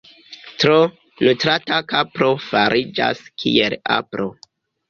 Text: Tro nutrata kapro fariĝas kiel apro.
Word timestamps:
Tro 0.63 0.77
nutrata 1.27 1.77
kapro 1.93 2.31
fariĝas 2.47 3.23
kiel 3.45 3.77
apro. 4.01 4.31